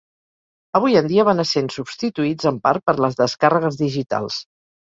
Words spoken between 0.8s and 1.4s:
en dia